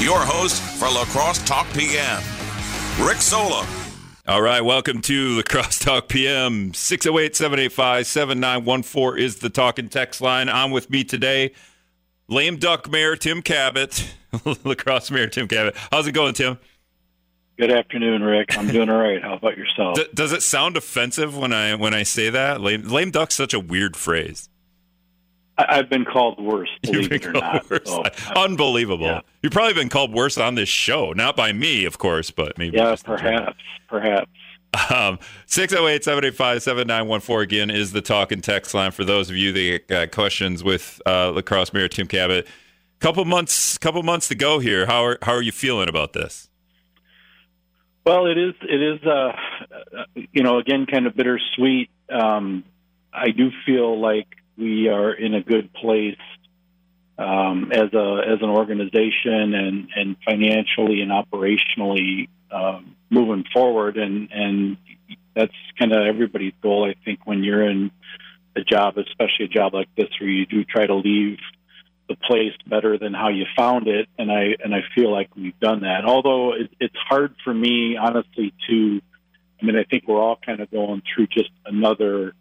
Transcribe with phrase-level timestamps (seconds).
[0.00, 2.22] Your host for La Crosse Talk PM,
[3.04, 3.66] Rick Solem.
[4.28, 6.72] All right, welcome to La Crosse Talk PM.
[6.72, 10.48] 608 785 7914 is the talking text line.
[10.48, 11.50] I'm with me today,
[12.28, 14.08] Lame Duck Mayor Tim Kabat,
[14.64, 15.74] La Crosse Mayor Tim Kabat.
[15.90, 16.58] How's it going, Tim?
[17.58, 18.56] Good afternoon, Rick.
[18.56, 19.20] I'm doing all right.
[19.20, 19.96] How about yourself?
[19.96, 22.60] D- does it sound offensive when I when I say that?
[22.60, 24.48] Lame, lame duck's such a weird phrase.
[25.58, 27.66] I, have been called worse, believe it or not.
[27.84, 28.04] So,
[28.36, 29.06] Unbelievable.
[29.06, 29.20] Yeah.
[29.42, 32.76] You've probably been called worse on this show, not by me, of course, but maybe.
[32.76, 34.30] Yeah, perhaps, perhaps.
[34.94, 39.50] Um, 608 785 7914 again is the talk and text line for those of you
[39.52, 42.46] that got questions with uh, La Crosse Mayor Tim Kabat.
[43.00, 44.86] Couple months, couple months to go here.
[44.86, 46.48] How are how are you feeling about this?
[48.04, 49.32] Well, it is it is uh,
[50.32, 51.90] you know again kind of bittersweet.
[52.10, 52.64] Um,
[53.12, 54.26] I do feel like
[54.58, 56.18] we are in a good place
[57.18, 64.28] um, as a as an organization and and financially and operationally um, moving forward, and
[64.32, 64.76] and
[65.34, 66.88] that's kind of everybody's goal.
[66.88, 67.90] I think when you're in
[68.56, 71.38] a job, especially a job like this, where you do try to leave
[72.08, 75.58] the place better than how you found it, and I and I feel like we've
[75.60, 76.04] done that.
[76.04, 79.00] Although it, it's hard for me, honestly, to.
[79.60, 82.32] I mean, I think we're all kind of going through just another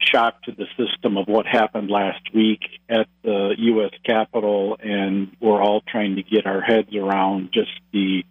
[0.00, 3.90] shock to the system of what happened last week at the U.S.
[4.04, 8.24] Capitol, and we're all trying to get our heads around just the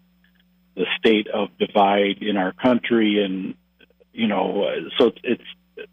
[0.76, 3.56] the state of divide in our country, and
[4.14, 5.44] you know, so it's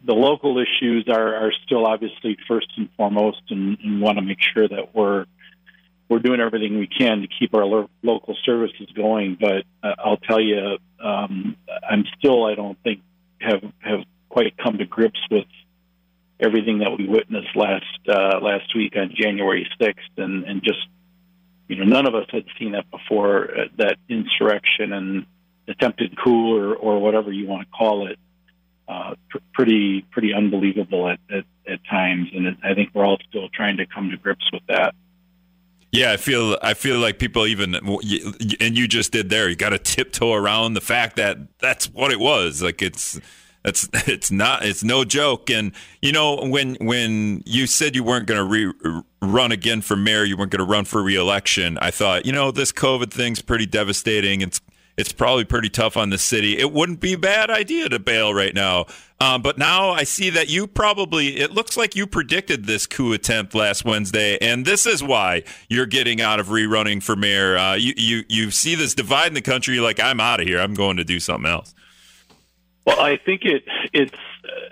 [0.05, 4.41] the local issues are, are still obviously first and foremost, and, and want to make
[4.41, 5.27] sure that we're
[6.09, 9.39] we're doing everything we can to keep our lo- local services going.
[9.41, 11.57] But uh, I'll tell you, um,
[11.89, 13.01] I'm still I don't think
[13.41, 15.47] have have quite come to grips with
[16.45, 20.87] everything that we witnessed last uh, last week on January 6th, and, and just
[21.69, 23.51] you know none of us had seen that before.
[23.51, 25.27] Uh, that insurrection and
[25.69, 28.19] attempted coup, or, or whatever you want to call it,
[28.89, 33.19] uh, pr- pretty pretty unbelievable at, at, at times, and it, I think we're all
[33.29, 34.95] still trying to come to grips with that.
[35.91, 39.49] Yeah, I feel I feel like people even and you just did there.
[39.49, 42.63] You got to tiptoe around the fact that that's what it was.
[42.63, 43.21] Like it's
[43.65, 45.51] that's it's not it's no joke.
[45.51, 49.97] And you know when when you said you weren't going to re- run again for
[49.97, 51.79] mayor, you weren't going to run for reelection.
[51.79, 54.41] I thought you know this COVID thing's pretty devastating.
[54.41, 54.61] It's
[54.97, 56.57] it's probably pretty tough on the city.
[56.57, 58.87] It wouldn't be a bad idea to bail right now.
[59.21, 63.13] Um, but now I see that you probably, it looks like you predicted this coup
[63.13, 67.57] attempt last Wednesday, and this is why you're getting out of rerunning for mayor.
[67.57, 70.61] Uh, you, you, you see this divide in the country, like, I'm out of here.
[70.61, 71.75] I'm going to do something else.
[72.87, 74.15] Well, I think it it's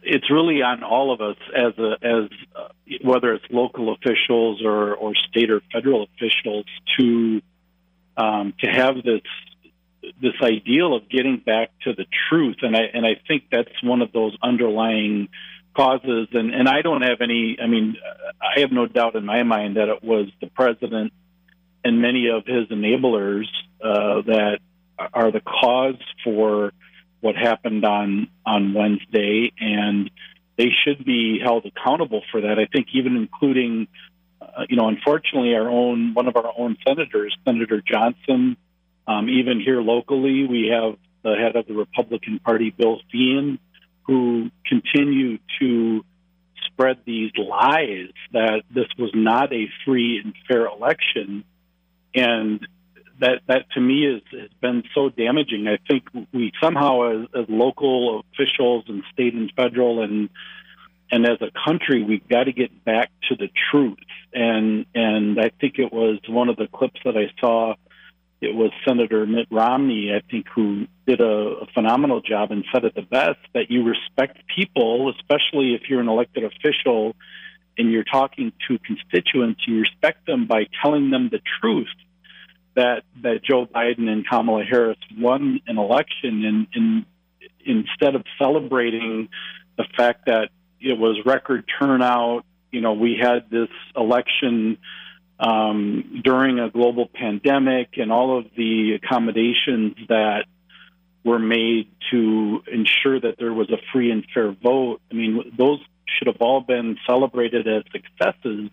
[0.02, 2.68] it's really on all of us as a as uh,
[3.02, 6.66] whether it's local officials or or state or federal officials
[6.98, 7.40] to
[8.16, 9.22] um, to have this
[10.20, 14.02] this ideal of getting back to the truth, and I and I think that's one
[14.02, 15.28] of those underlying
[15.74, 16.28] causes.
[16.32, 17.56] And and I don't have any.
[17.62, 17.96] I mean,
[18.40, 21.12] I have no doubt in my mind that it was the president
[21.84, 23.46] and many of his enablers
[23.82, 24.58] uh, that
[25.12, 26.72] are the cause for
[27.22, 30.10] what happened on on Wednesday, and
[30.58, 32.58] they should be held accountable for that.
[32.58, 33.88] I think even including,
[34.42, 38.58] uh, you know, unfortunately, our own one of our own senators, Senator Johnson.
[39.06, 43.58] Um, even here locally, we have the head of the Republican Party, Bill Feehan,
[44.02, 46.04] who continue to
[46.66, 51.44] spread these lies that this was not a free and fair election.
[52.14, 52.66] And
[53.20, 55.68] that that to me is, has been so damaging.
[55.68, 60.28] I think we somehow, as, as local officials and state and federal and
[61.10, 63.98] and as a country, we've got to get back to the truth.
[64.32, 67.74] And and I think it was one of the clips that I saw.
[68.40, 72.84] It was Senator Mitt Romney, I think, who did a, a phenomenal job and said
[72.84, 77.14] it the best that you respect people, especially if you're an elected official
[77.78, 81.86] and you're talking to constituents, you respect them by telling them the truth
[82.74, 87.06] that that Joe Biden and Kamala Harris won an election, and,
[87.64, 89.28] instead of celebrating
[89.76, 90.48] the fact that
[90.80, 94.78] it was record turnout, you know, we had this election
[95.38, 100.46] um, during a global pandemic, and all of the accommodations that
[101.24, 105.00] were made to ensure that there was a free and fair vote.
[105.10, 108.70] I mean, those should have all been celebrated as successes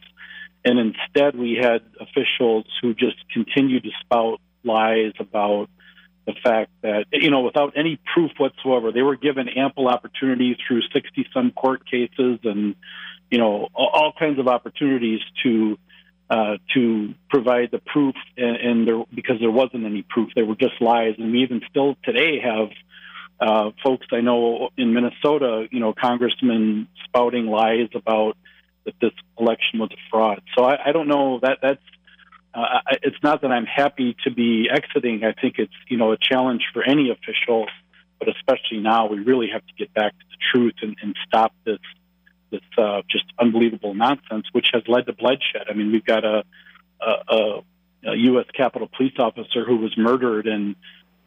[0.65, 5.69] and instead, we had officials who just continued to spout lies about
[6.25, 10.81] the fact that, you know, without any proof whatsoever, they were given ample opportunity through
[10.93, 12.75] 60 some court cases and,
[13.31, 15.77] you know, all, kinds of opportunities to
[16.29, 20.55] uh, to provide the proof, and, and there, because there wasn't any proof, they were
[20.55, 21.15] just lies.
[21.17, 22.69] And we even still today have
[23.39, 28.37] uh, folks I know in Minnesota, you know, congressmen spouting lies about
[28.89, 30.41] that this election was a fraud.
[30.57, 31.81] So I, I don't know that that's.
[32.51, 35.23] Uh, it's not that I'm happy to be exiting.
[35.23, 37.67] I think it's you know a challenge for any official,
[38.17, 41.53] but especially now we really have to get back to the truth and, and stop
[41.63, 41.79] this
[42.49, 45.67] this uh, just unbelievable nonsense, which has led to bloodshed.
[45.69, 46.43] I mean, we've got a,
[46.99, 47.61] a,
[48.03, 48.45] a U.S.
[48.55, 50.75] Capitol police officer who was murdered, and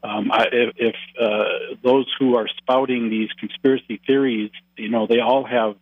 [0.02, 5.20] um, I, if, if uh, those who are spouting these conspiracy theories, you know, they
[5.20, 5.76] all have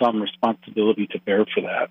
[0.00, 1.90] some responsibility to bear for that.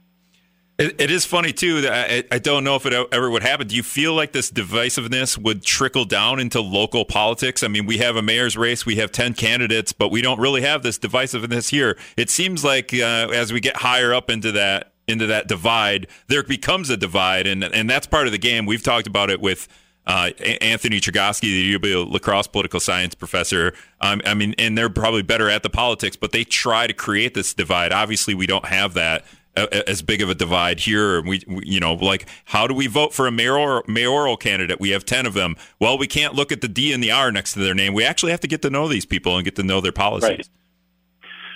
[0.80, 1.82] It, it is funny too.
[1.82, 3.68] That I, I, don't know if it ever would happen.
[3.68, 7.64] Do you feel like this divisiveness would trickle down into local politics?
[7.64, 10.62] I mean, we have a mayor's race, we have ten candidates, but we don't really
[10.62, 11.98] have this divisiveness here.
[12.16, 16.44] It seems like uh, as we get higher up into that into that divide, there
[16.44, 18.66] becomes a divide, and and that's part of the game.
[18.66, 19.68] We've talked about it with.
[20.08, 20.32] Uh,
[20.62, 23.74] Anthony Chergosky, the UW La Crosse political science professor.
[24.02, 27.36] Um, I mean, and they're probably better at the politics, but they try to create
[27.36, 27.94] this divide.
[27.94, 29.24] Obviously, we don't have that
[29.68, 31.22] as big of a divide here.
[31.22, 34.80] We, we, you know, like how do we vote for a mayoral mayoral candidate?
[34.80, 35.56] We have ten of them.
[35.80, 37.94] Well, we can't look at the D and the R next to their name.
[37.94, 40.30] We actually have to get to know these people and get to know their policies.
[40.30, 40.50] Right.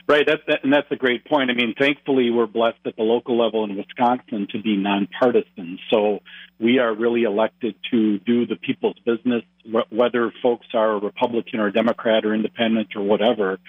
[0.06, 1.50] Right, that's that, and that's a great point.
[1.50, 5.80] I mean, thankfully, we're blessed at the local level in Wisconsin to be nonpartisan.
[5.90, 6.20] So
[6.60, 9.44] we are really elected to do the people's business,
[9.90, 13.60] whether folks are Republican or Democrat or Independent or whatever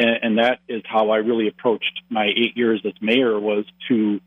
[0.00, 4.20] and, and that is how I really approached my eight years as mayor was to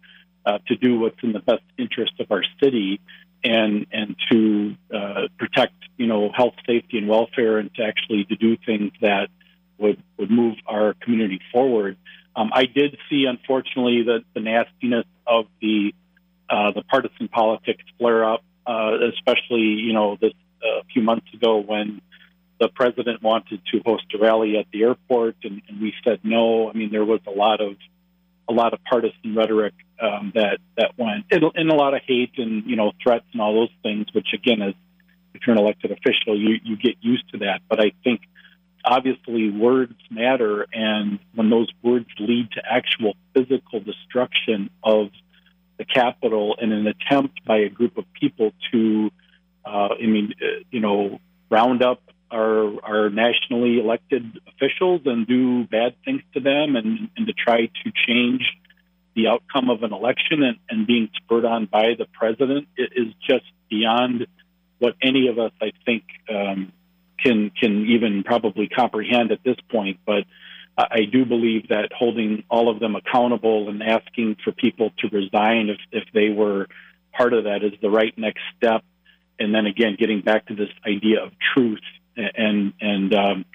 [0.46, 3.00] uh, to do what's in the best interest of our city
[3.44, 8.36] and and to uh, protect you know health, safety, and welfare, and to actually to
[8.36, 9.30] do things that
[9.78, 11.98] would would move our community forward.
[12.36, 15.94] Um, I did see, unfortunately, the, the nastiness of the
[16.50, 20.34] uh, the partisan politics flare up, uh, especially you know this
[20.64, 22.02] uh, a few months ago when
[22.60, 26.70] the president wanted to host a rally at the airport, and, and we said no.
[26.70, 27.76] I mean, there was a lot of
[28.50, 32.66] a lot of partisan rhetoric um, that that went, and a lot of hate and
[32.66, 34.08] you know threats and all those things.
[34.14, 34.74] Which again, as
[35.34, 37.62] if you're an elected official, you you get used to that.
[37.70, 38.22] But I think
[38.86, 45.10] obviously words matter, and when those words lead to actual physical destruction of
[45.78, 49.10] the Capitol in an attempt by a group of people to,
[49.66, 51.20] uh, I mean, uh, you know,
[51.50, 52.02] round up
[52.32, 57.68] our, our nationally elected officials and do bad things to them and, and to try
[57.68, 58.42] to change
[59.16, 63.46] the outcome of an election and, and being spurred on by the president is just
[63.70, 64.26] beyond
[64.80, 66.74] what any of us, I think, um,
[67.24, 70.00] can can even probably comprehend at this point.
[70.06, 70.24] But
[70.78, 75.70] I do believe that holding all of them accountable and asking for people to resign
[75.70, 76.68] if, if they were
[77.16, 78.84] part of that is the right next step.
[79.40, 81.82] And then again, getting back to this idea of truth
[82.16, 83.46] and and um,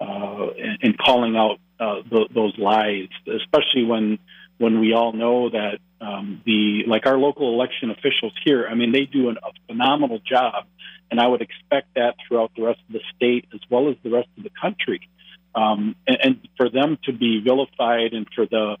[0.00, 0.48] uh,
[0.82, 4.18] and calling out uh, the, those lies, especially when
[4.58, 8.66] when we all know that um, the like our local election officials here.
[8.70, 10.64] I mean, they do an, a phenomenal job,
[11.10, 14.10] and I would expect that throughout the rest of the state as well as the
[14.10, 15.08] rest of the country.
[15.54, 18.76] Um, and, and for them to be vilified and for the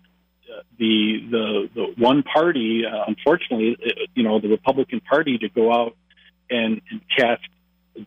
[0.78, 3.76] the the the one party, uh, unfortunately,
[4.14, 5.96] you know, the Republican Party to go out
[6.50, 7.42] and, and cast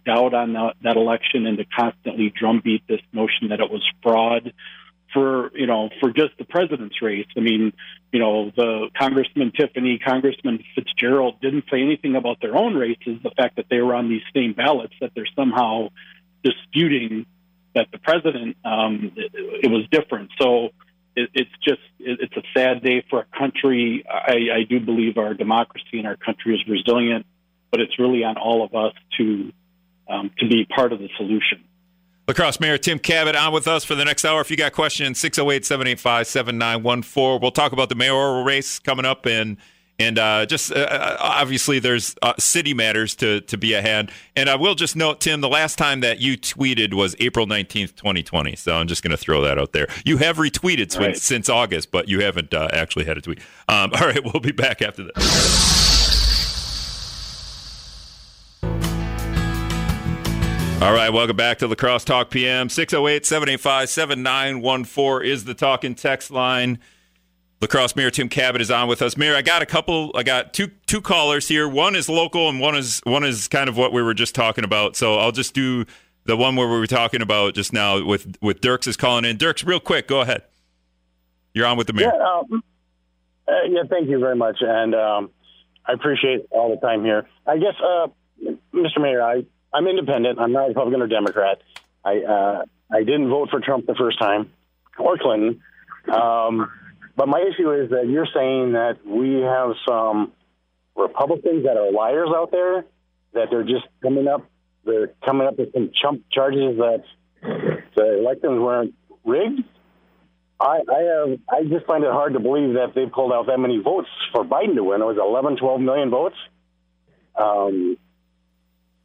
[0.06, 4.54] doubt on that, that election and to constantly drumbeat this notion that it was fraud
[5.14, 7.28] for you know for just the president's race.
[7.36, 7.74] I mean,
[8.12, 13.20] you know, the Congressman Tiffany, Congressman Fitzgerald didn't say anything about their own races.
[13.24, 15.90] The fact that they were on these same ballots, that they're somehow
[16.44, 17.26] disputing
[17.76, 19.32] that the president um, it,
[19.64, 20.32] it was different.
[20.40, 20.70] So
[21.16, 24.04] it, it's just it, it's a sad day for our country.
[24.10, 27.26] I, I do believe our democracy and our country is resilient,
[27.72, 29.52] but it's really on all of us to
[30.10, 31.64] um, to be part of the solution.
[32.30, 34.40] La Crosse Mayor Tim Kabat on with us for the next hour.
[34.40, 37.42] If you got questions, 608 785 7914.
[37.42, 39.58] We'll talk about the mayoral race coming up and
[39.98, 44.12] and uh, just uh, uh, obviously there's uh, city matters to to be ahead.
[44.36, 47.96] And I will just note, Tim, the last time that you tweeted was April 19th,
[47.96, 48.56] 2020.
[48.58, 49.88] So I'm just going to throw that out there.
[50.06, 51.16] You have retweeted right.
[51.16, 53.40] since, since August, but you haven't uh, actually had a tweet.
[53.68, 55.79] Um, all right, we'll be back after this.
[60.82, 62.70] All right, welcome back to La Crosse Talk PM.
[62.70, 66.80] 608 785 7914 is the talking text line.
[67.62, 69.18] La Crosse Mayor Tim Kabat is on with us.
[69.18, 70.14] Mayor, I got a couple.
[70.16, 71.68] I got two two callers here.
[71.68, 74.64] One is local, and one is one is kind of what we were just talking
[74.64, 74.96] about.
[74.96, 75.84] So I'll just do
[76.24, 79.36] the one where we were talking about just now with with Dirks is calling in.
[79.36, 80.44] Dirks, real quick, go ahead.
[81.54, 82.06] You're on with the mayor.
[82.06, 82.64] Yeah, um,
[83.50, 84.60] uh, yeah thank you very much.
[84.62, 85.32] And um,
[85.86, 87.28] I appreciate all the time here.
[87.46, 88.08] I guess, uh,
[88.74, 89.02] Mr.
[89.02, 90.40] Mayor, I, I'm independent.
[90.40, 91.62] I'm not Republican or Democrat.
[92.04, 94.52] I uh, I didn't vote for Trump the first time
[94.98, 95.62] or Clinton.
[96.12, 96.72] Um,
[97.16, 100.32] but my issue is that you're saying that we have some
[100.96, 102.86] Republicans that are liars out there,
[103.34, 104.46] that they're just coming up,
[104.86, 107.04] they're coming up with some chump charges that
[107.42, 109.64] the elections weren't rigged.
[110.60, 113.60] I, I have, I just find it hard to believe that they pulled out that
[113.60, 115.02] many votes for Biden to win.
[115.02, 116.36] It was 11, 12 million votes.
[117.36, 117.98] Um,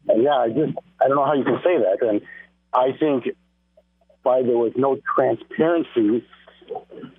[0.08, 1.99] yeah, I just, I don't know how you can say that.
[2.06, 2.20] And
[2.73, 3.28] I think
[4.23, 6.25] why there was no transparency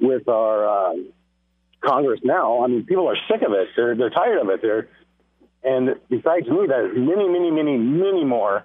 [0.02, 0.96] with our uh,
[1.84, 2.64] Congress now.
[2.64, 3.70] I mean, people are sick of it.
[3.76, 4.62] They're they're tired of it.
[4.62, 4.90] They're
[5.64, 8.64] and besides me, there's many, many, many, many more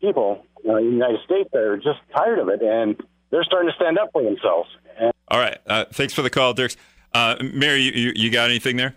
[0.00, 3.00] people uh, in the United States that are just tired of it, and
[3.30, 4.68] they're starting to stand up for themselves.
[4.98, 6.76] And- All right, uh, thanks for the call, Dirks.
[7.14, 8.94] Uh, Mary, you, you got anything there?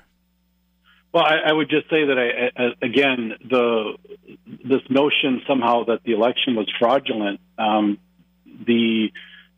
[1.16, 3.94] Well, I, I would just say that I, I, again, the
[4.46, 7.40] this notion somehow that the election was fraudulent.
[7.58, 8.00] Um,
[8.46, 9.14] the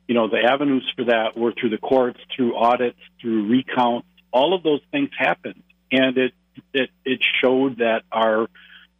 [0.07, 4.07] you know the avenues for that were through the courts, through audits, through recounts.
[4.31, 6.33] All of those things happened, and it
[6.75, 8.45] it it showed that our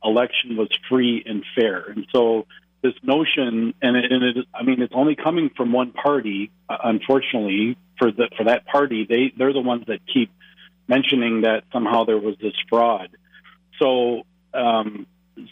[0.03, 1.85] election was free and fair.
[1.91, 2.47] And so
[2.81, 6.49] this notion, and it, and it I mean, it's only coming from one party.
[6.67, 10.31] Uh, unfortunately, for the for that party, they they're the ones that keep
[10.87, 13.09] mentioning that somehow there was this fraud.
[13.79, 15.05] So um,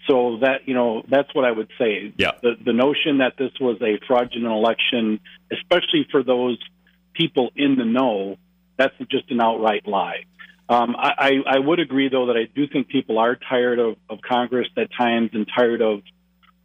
[0.07, 2.13] so that you know that's what I would say.
[2.17, 2.31] Yeah.
[2.41, 5.19] The the notion that this was a fraudulent election,
[5.51, 6.57] especially for those
[7.13, 8.37] people in the know,
[8.77, 10.25] that's just an outright lie.
[10.67, 14.19] Um, I, I would agree though that I do think people are tired of, of
[14.27, 16.01] Congress at times and tired of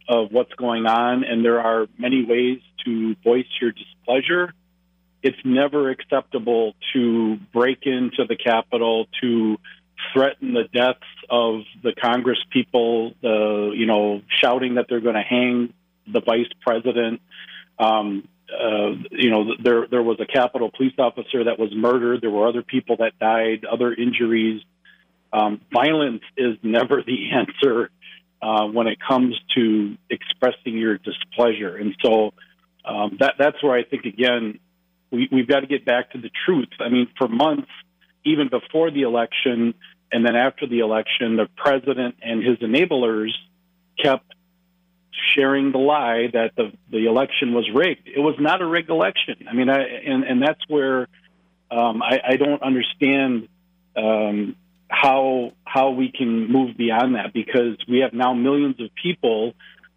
[0.09, 4.53] of what's going on, and there are many ways to voice your displeasure.
[5.23, 9.57] It's never acceptable to break into the Capitol to
[10.13, 10.99] threaten the deaths
[11.29, 15.73] of the Congress people, the you know, shouting that they're going to hang
[16.11, 17.21] the vice president.
[17.79, 22.21] Um, uh, you know, there there was a Capitol police officer that was murdered.
[22.21, 24.61] There were other people that died, other injuries.
[25.31, 27.89] Um, violence is never the answer
[28.41, 32.33] uh, when it comes to expressing your displeasure, and so
[32.83, 34.59] um, that that's where I think again
[35.11, 36.69] we, we've got to get back to the truth.
[36.79, 37.69] I mean, for months,
[38.23, 39.73] even before the election,
[40.11, 43.31] and then after the election, the president and his enablers
[44.01, 44.33] kept
[45.35, 48.07] sharing the lie that the, the election was rigged.
[48.07, 49.47] It was not a rigged election.
[49.49, 51.07] I mean, I, and, and that's where
[51.69, 53.47] um, I, I don't understand
[53.95, 54.55] um,
[54.87, 59.53] how how we can move beyond that because we have now millions of people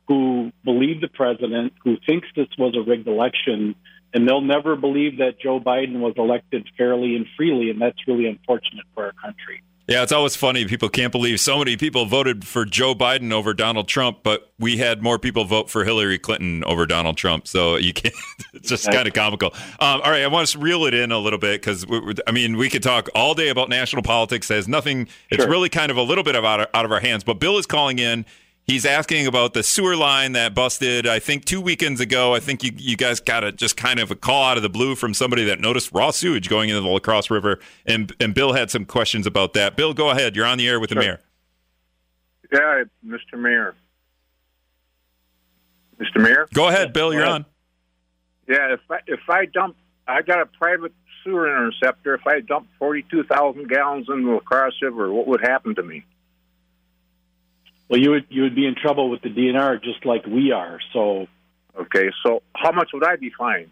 [0.06, 3.74] who believe the president, who thinks this was a rigged election,
[4.14, 8.26] and they'll never believe that Joe Biden was elected fairly and freely, and that's really
[8.26, 9.62] unfortunate for our country.
[9.86, 10.64] Yeah, it's always funny.
[10.64, 14.78] People can't believe so many people voted for Joe Biden over Donald Trump, but we
[14.78, 17.46] had more people vote for Hillary Clinton over Donald Trump.
[17.46, 18.14] So you can't.
[18.54, 19.52] It's just kind of comical.
[19.78, 21.84] Um, all right, I want to reel it in a little bit because
[22.26, 24.50] I mean we could talk all day about national politics.
[24.50, 25.08] It has nothing.
[25.28, 27.24] It's really kind of a little bit of out of, out of our hands.
[27.24, 28.24] But Bill is calling in.
[28.66, 32.34] He's asking about the sewer line that busted, I think, two weekends ago.
[32.34, 34.70] I think you, you guys got a just kind of a call out of the
[34.70, 37.60] blue from somebody that noticed raw sewage going into the La Crosse River.
[37.84, 39.76] And, and Bill had some questions about that.
[39.76, 40.34] Bill, go ahead.
[40.34, 41.20] You're on the air with the mayor.
[42.50, 43.38] Yeah, Mr.
[43.38, 43.74] Mayor.
[46.00, 46.22] Mr.
[46.22, 46.48] Mayor?
[46.54, 47.12] Go ahead, Bill.
[47.12, 47.44] You're on.
[48.48, 50.92] Yeah, if I, if I dump, I got a private
[51.22, 52.14] sewer interceptor.
[52.14, 56.04] If I dump 42,000 gallons into the La Crosse River, what would happen to me?
[57.94, 60.80] Well, you would you would be in trouble with the DNR just like we are.
[60.92, 61.28] So
[61.78, 63.70] Okay, so how much would I be fined?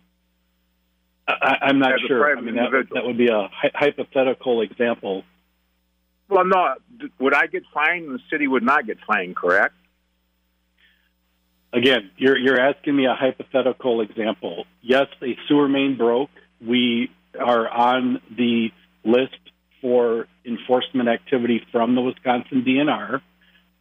[1.27, 2.37] I, I'm not sure.
[2.37, 5.25] I mean, that, that would be a hy- hypothetical example.
[6.29, 6.75] Well, no,
[7.19, 9.75] would I get fined and the city would not get fined, correct?
[11.73, 14.67] Again, you're you're asking me a hypothetical example.
[14.83, 16.31] Yes, a sewer main broke.
[16.65, 17.11] We
[17.41, 18.69] are on the
[19.03, 19.41] list
[19.81, 23.21] for enforcement activity from the Wisconsin DNR,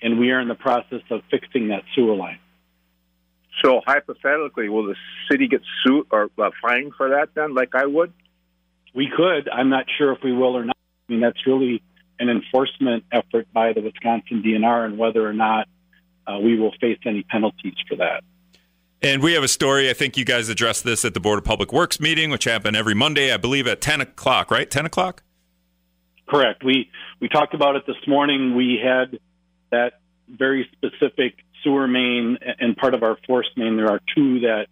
[0.01, 2.39] and we are in the process of fixing that sewer line.
[3.63, 4.95] So hypothetically, will the
[5.29, 8.13] city get sued or uh, fined for that then, like I would?
[8.93, 9.49] We could.
[9.49, 10.77] I'm not sure if we will or not.
[11.09, 11.83] I mean, that's really
[12.19, 15.67] an enforcement effort by the Wisconsin DNR, and whether or not
[16.27, 18.23] uh, we will face any penalties for that.
[19.01, 19.89] And we have a story.
[19.89, 22.75] I think you guys addressed this at the Board of Public Works meeting, which happened
[22.75, 24.69] every Monday, I believe, at 10 o'clock, right?
[24.69, 25.23] 10 o'clock?
[26.29, 26.63] Correct.
[26.63, 26.89] We
[27.19, 28.55] we talked about it this morning.
[28.55, 29.19] We had
[29.71, 29.93] that
[30.27, 33.77] very specific sewer main and part of our force main.
[33.77, 34.67] There are two that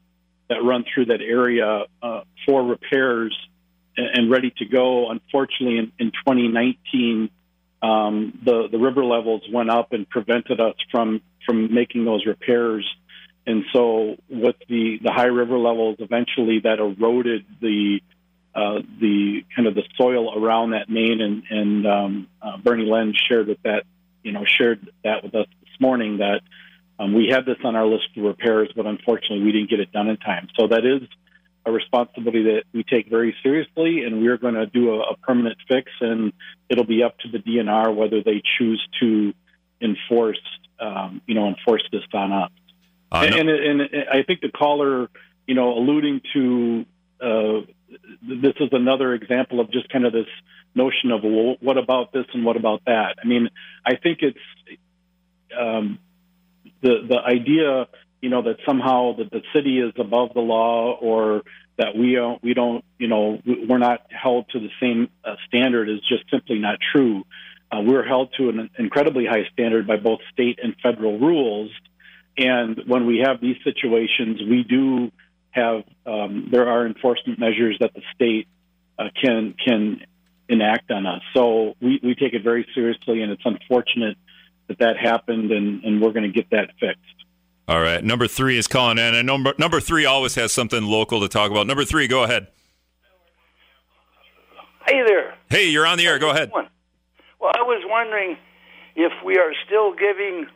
[0.49, 3.37] that run through that area uh, for repairs
[3.95, 5.11] and, ready to go.
[5.11, 7.29] Unfortunately, in, in 2019,
[7.81, 12.85] um, the the river levels went up and prevented us from from making those repairs.
[13.45, 17.99] And so, with the the high river levels, eventually that eroded the
[18.55, 21.21] uh, the kind of the soil around that main.
[21.21, 23.83] And, and um, uh, Bernie Len shared with that,
[24.23, 26.41] you know, shared that with us this morning that
[26.99, 29.91] um, we had this on our list of repairs, but unfortunately we didn't get it
[29.91, 30.49] done in time.
[30.59, 31.07] So that is
[31.65, 35.57] a responsibility that we take very seriously, and we're going to do a, a permanent
[35.67, 36.33] fix, and
[36.69, 39.33] it'll be up to the DNR whether they choose to
[39.81, 40.41] enforce,
[40.79, 42.51] um, you know, enforce this on us.
[43.11, 43.55] Uh, and, no.
[43.55, 45.09] and, and, I think the caller,
[45.47, 46.85] you know, alluding to
[47.21, 47.61] uh,
[48.21, 50.27] this is another example of just kind of this
[50.75, 53.15] notion of well, what about this and what about that.
[53.23, 53.49] I mean,
[53.85, 54.39] I think it's
[55.57, 55.99] um,
[56.81, 57.87] the the idea
[58.21, 61.43] you know, that somehow that the city is above the law or
[61.77, 65.89] that we don't, we don't, you know, we're not held to the same uh, standard
[65.89, 67.23] is just simply not true.
[67.71, 71.71] Uh, we're held to an incredibly high standard by both state and federal rules.
[72.37, 75.11] And when we have these situations, we do
[75.51, 78.47] have um, there are enforcement measures that the state
[78.97, 80.01] uh, can can
[80.47, 81.21] enact on us.
[81.33, 84.17] So we, we take it very seriously, and it's unfortunate
[84.67, 87.03] that that happened, and, and we're going to get that fixed.
[87.67, 88.03] All right.
[88.03, 91.51] Number three is calling in, and number number three always has something local to talk
[91.51, 91.67] about.
[91.67, 92.47] Number three, go ahead.
[94.87, 95.35] Hey there.
[95.49, 96.17] Hey, you're on the air.
[96.17, 96.51] Go ahead.
[96.51, 98.37] Well, I was wondering
[98.95, 100.47] if we are still giving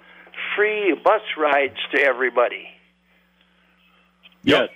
[0.55, 2.67] free bus rides to everybody.
[4.43, 4.69] Yes,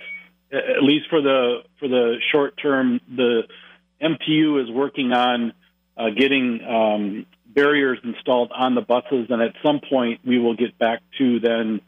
[0.52, 3.00] at least for the for the short term.
[3.14, 3.42] The
[4.02, 5.52] MTU is working on
[5.96, 10.78] uh, getting um, barriers installed on the buses, and at some point we will get
[10.78, 11.80] back to then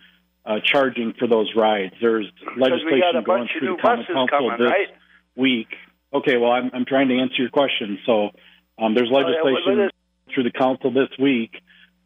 [0.44, 1.94] uh, charging for those rides.
[2.00, 4.88] There's legislation going through the Common Council coming, this right?
[5.36, 5.68] week.
[6.12, 7.98] Okay, well, I'm, I'm trying to answer your question.
[8.04, 8.30] So
[8.78, 11.52] um, there's legislation oh, yeah, through the council this week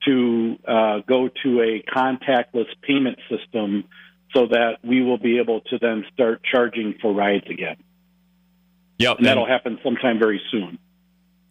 [0.04, 3.84] to uh, go to a contactless payment system
[4.34, 7.76] so that we will be able to then start charging for rides again.
[8.98, 10.78] Yep, and that'll happen sometime very soon.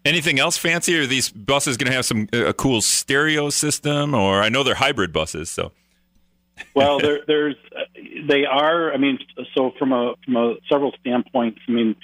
[0.05, 0.97] Anything else fancy?
[0.99, 4.13] Are these buses going to have some a cool stereo system?
[4.13, 5.71] Or I know they're hybrid buses, so
[6.75, 7.55] well, there, there's
[8.27, 8.93] they are.
[8.93, 9.19] I mean,
[9.55, 11.59] so from a from a several standpoints.
[11.67, 11.95] I mean,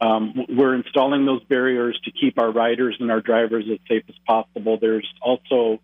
[0.00, 4.14] um, we're installing those barriers to keep our riders and our drivers as safe as
[4.26, 4.78] possible.
[4.80, 5.80] There's also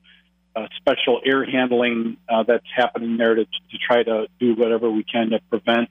[0.56, 5.04] uh, special air handling uh, that's happening there to, to try to do whatever we
[5.04, 5.88] can to prevent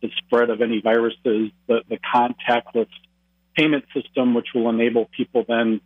[0.00, 1.50] the spread of any viruses.
[1.66, 2.88] The, the contactless
[3.56, 5.80] payment system, which will enable people then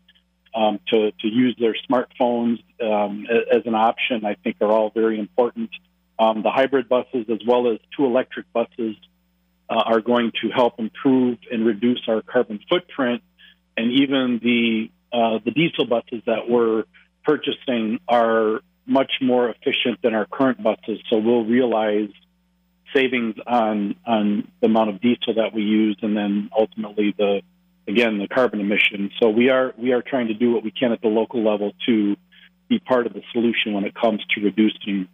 [0.54, 5.18] um, to, to use their smartphones um, as an option, I think are all very
[5.18, 5.70] important.
[6.18, 8.96] Um, the hybrid buses, as well as two electric buses,
[9.68, 13.22] uh, are going to help improve and reduce our carbon footprint.
[13.76, 16.84] And even the uh, the diesel buses that we're
[17.26, 21.00] purchasing are much more efficient than our current buses.
[21.10, 22.10] So we'll realize
[22.94, 27.42] savings on on the amount of diesel that we use, and then ultimately the
[27.88, 29.12] again the carbon emissions.
[29.20, 31.72] So we are we are trying to do what we can at the local level
[31.86, 32.16] to
[32.68, 35.08] be part of the solution when it comes to reducing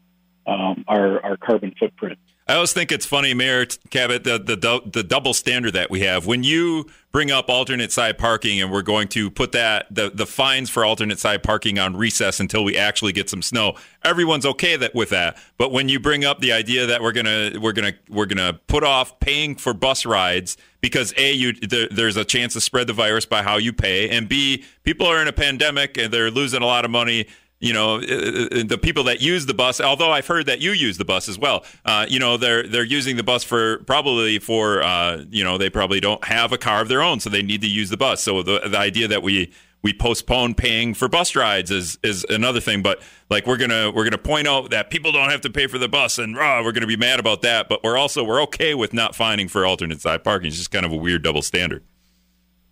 [0.46, 2.18] um, our our carbon footprint.
[2.48, 6.26] I always think it's funny, Mayor Kabat, the, the the double standard that we have.
[6.26, 10.26] When you bring up alternate side parking, and we're going to put that the the
[10.26, 14.76] fines for alternate side parking on recess until we actually get some snow, everyone's okay
[14.76, 15.38] that with that.
[15.56, 18.82] But when you bring up the idea that we're gonna we're gonna we're gonna put
[18.82, 22.92] off paying for bus rides because a you there, there's a chance to spread the
[22.92, 26.60] virus by how you pay, and b people are in a pandemic and they're losing
[26.60, 27.28] a lot of money
[27.62, 29.80] you know, uh, uh, the people that use the bus.
[29.80, 31.64] Although I've heard that you use the bus as well.
[31.84, 35.70] Uh, you know, they're they're using the bus for probably for uh, you know they
[35.70, 38.20] probably don't have a car of their own, so they need to use the bus.
[38.20, 42.60] So the the idea that we we postpone paying for bus rides is is another
[42.60, 42.82] thing.
[42.82, 45.78] But like we're gonna we're gonna point out that people don't have to pay for
[45.78, 47.68] the bus, and rah, we're gonna be mad about that.
[47.68, 50.48] But we're also we're okay with not finding for alternate side parking.
[50.48, 51.84] It's just kind of a weird double standard.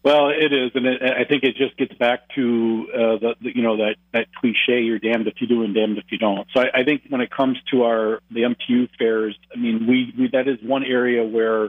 [0.02, 3.54] Well, it is, and it, I think it just gets back to uh, the, the,
[3.54, 6.48] you know that that cliche: "You're damned if you do and damned if you don't."
[6.54, 10.14] So I, I think when it comes to our the MTU fares, I mean, we,
[10.18, 11.68] we that is one area where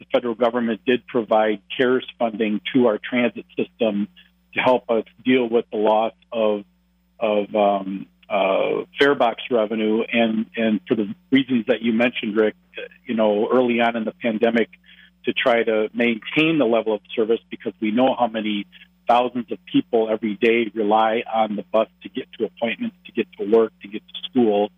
[0.00, 4.08] the federal government did provide CARES funding to our transit system
[4.54, 6.64] to help us deal with the loss of
[7.20, 12.56] of um, uh, fare box revenue, and and for the reasons that you mentioned, Rick,
[13.06, 14.68] you know, early on in the pandemic
[15.28, 18.66] to try to maintain the level of service because we know how many
[19.06, 23.26] thousands of people every day rely on the bus to get to appointments, to get
[23.38, 24.70] to work, to get to school.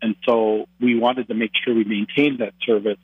[0.00, 2.98] And so we wanted to make sure we maintained that service.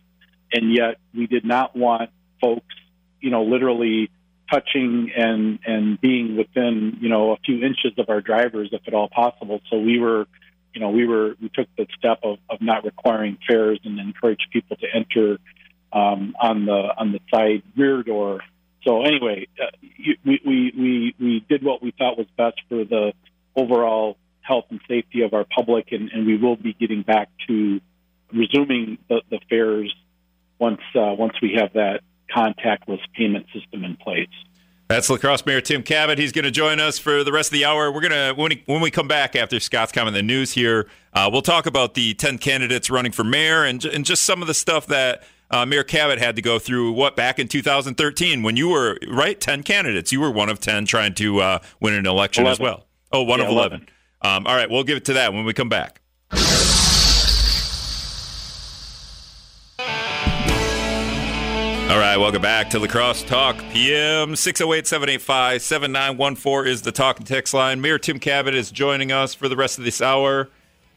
[0.53, 2.11] And yet we did not want
[2.41, 2.75] folks,
[3.21, 4.09] you know, literally
[4.49, 8.95] touching and and being within you know a few inches of our drivers if at
[8.95, 9.61] all possible.
[9.71, 10.27] So we were,
[10.75, 14.47] you know, we were we took the step of, of not requiring fares and encouraged
[14.53, 15.38] people to enter
[15.92, 18.40] um, on the on the side rear door.
[18.85, 19.66] So anyway, uh,
[20.24, 23.12] we, we we we did what we thought was best for the
[23.55, 27.81] overall health and safety of our public, and, and we will be getting back to
[28.33, 29.94] resuming the, the fares
[30.59, 32.00] once uh, once we have that
[32.35, 34.28] contactless payment system in place.
[34.88, 36.18] That's La Crosse Mayor Tim Kabat.
[36.18, 37.90] He's going to join us for the rest of the hour.
[37.90, 40.88] We're going to when, we, when we come back after Scott's comment the news here,
[41.14, 44.48] uh, we'll talk about the ten candidates running for mayor and and just some of
[44.48, 45.22] the stuff that.
[45.53, 49.38] Uh, Mayor Kabat had to go through what back in 2013 when you were right
[49.38, 52.53] 10 candidates you were one of 10 trying to uh, win an election 11.
[52.53, 53.87] as well oh one Yeah, of 11,
[54.23, 56.01] Um, all right we'll give it to that when we come back
[61.91, 67.19] All right, welcome back to La Crosse Talk PM 608 785 7914 is the talk
[67.19, 67.83] and text line.
[67.83, 70.43] Mayor Tim Kabat is joining us for the rest of this hour.
[70.43, 70.49] If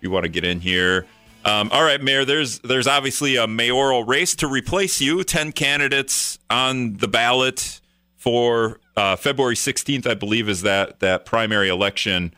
[0.01, 1.05] you want to get in here.
[1.45, 5.23] Um, all right, Mayor, there's there's obviously a mayoral race to replace you.
[5.23, 7.79] 10 candidates on the ballot
[8.17, 12.33] for uh, February 16th, I believe, is that, that primary election.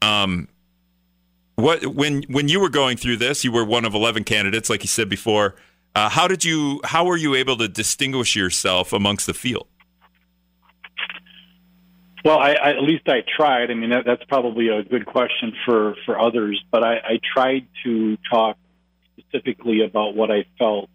[0.00, 0.48] Um,
[1.56, 4.82] what when when you were going through this, you were one of 11 candidates, like
[4.82, 5.56] you said before.
[5.94, 6.80] Uh, how did you?
[6.84, 9.66] How were you able to distinguish yourself amongst the field?
[12.24, 13.70] Well, I, I, at least I tried.
[13.70, 17.66] I mean, that, that's probably a good question for, for others, but I, I tried
[17.84, 18.56] to talk
[19.18, 20.90] specifically about what I felt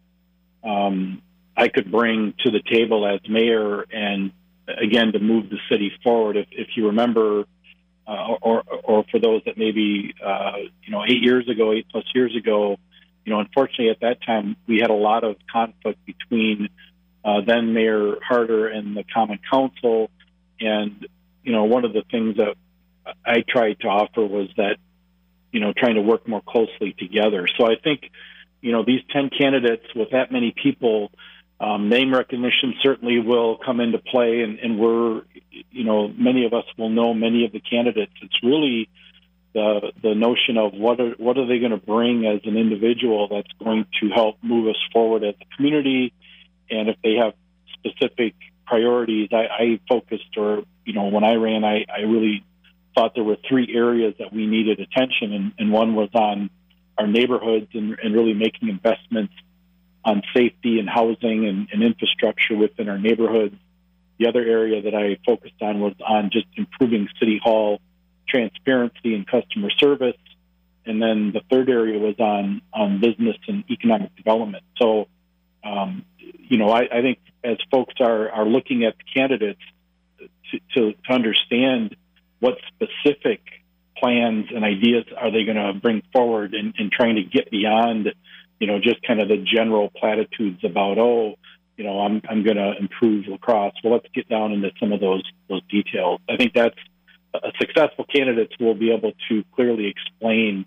[0.63, 1.21] um,
[1.55, 4.31] I could bring to the table as mayor, and
[4.67, 6.37] again to move the city forward.
[6.37, 7.45] If, if you remember,
[8.07, 12.05] uh, or, or for those that maybe uh, you know eight years ago, eight plus
[12.13, 12.77] years ago,
[13.25, 16.69] you know, unfortunately at that time we had a lot of conflict between
[17.23, 20.09] uh, then Mayor Harter and the Common Council,
[20.63, 21.07] and
[21.43, 22.55] you know, one of the things that
[23.25, 24.77] I tried to offer was that
[25.51, 27.47] you know trying to work more closely together.
[27.57, 28.09] So I think
[28.61, 31.11] you know these ten candidates with that many people.
[31.59, 35.21] Um, name recognition certainly will come into play, and, and we're,
[35.71, 38.11] you know, many of us will know many of the candidates.
[38.21, 38.89] It's really
[39.53, 43.29] the the notion of what are what are they going to bring as an individual
[43.29, 46.11] that's going to help move us forward as a community,
[46.69, 47.33] and if they have
[47.75, 48.33] specific
[48.65, 52.43] priorities, I, I focused or you know when I ran, I, I really
[52.95, 56.49] thought there were three areas that we needed attention, and, and one was on
[56.97, 59.33] our neighborhoods and, and really making investments
[60.05, 63.55] on safety and housing and, and infrastructure within our neighborhoods.
[64.19, 67.81] The other area that I focused on was on just improving City Hall
[68.27, 70.17] transparency and customer service.
[70.85, 74.63] And then the third area was on, on business and economic development.
[74.79, 75.07] So,
[75.63, 79.61] um, you know, I, I think as folks are, are looking at candidates
[80.19, 81.95] to, to, to understand
[82.39, 83.41] what specific
[83.97, 88.09] plans and ideas are they going to bring forward and, trying to get beyond,
[88.59, 91.35] you know, just kind of the general platitudes about, oh,
[91.77, 93.73] you know, I'm, I'm going to improve La Crosse.
[93.83, 96.19] Well, let's get down into some of those, those details.
[96.29, 96.77] I think that's,
[97.59, 100.65] successful candidates will be able to clearly explain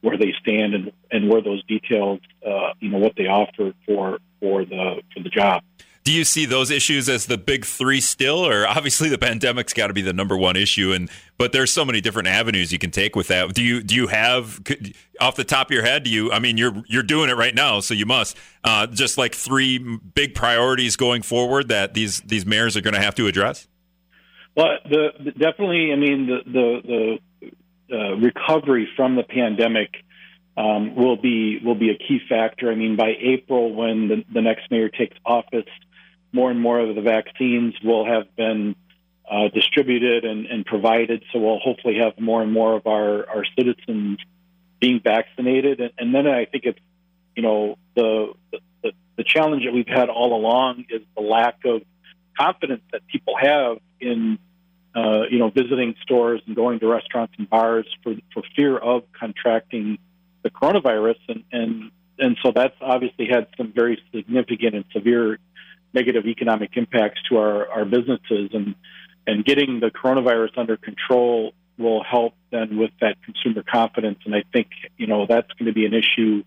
[0.00, 4.18] where they stand and, and where those details, uh, you know, what they offer for
[4.40, 5.62] for the for the job.
[6.04, 9.88] Do you see those issues as the big three still, or obviously the pandemic's got
[9.88, 10.92] to be the number one issue?
[10.92, 13.52] And but there's so many different avenues you can take with that.
[13.54, 16.04] Do you do you have could, off the top of your head?
[16.04, 16.30] Do you?
[16.30, 19.78] I mean, you're you're doing it right now, so you must uh, just like three
[19.78, 23.66] big priorities going forward that these these mayors are going to have to address.
[24.56, 27.18] Well, the, the definitely, I mean, the the,
[27.90, 30.04] the uh, recovery from the pandemic
[30.56, 32.70] um, will be will be a key factor.
[32.70, 35.68] I mean, by April, when the, the next mayor takes office,
[36.32, 38.74] more and more of the vaccines will have been
[39.30, 41.24] uh, distributed and, and provided.
[41.32, 44.18] So we'll hopefully have more and more of our, our citizens
[44.80, 45.80] being vaccinated.
[45.80, 46.78] And, and then I think it's,
[47.34, 48.32] you know, the,
[48.82, 51.82] the the challenge that we've had all along is the lack of
[52.38, 54.38] confidence that people have in
[54.94, 59.04] uh, you know visiting stores and going to restaurants and bars for for fear of
[59.18, 59.98] contracting
[60.42, 65.38] the coronavirus and and and so that's obviously had some very significant and severe
[65.92, 68.74] negative economic impacts to our our businesses and
[69.26, 74.44] and getting the coronavirus under control will help then with that consumer confidence and I
[74.52, 76.44] think you know that's going to be an issue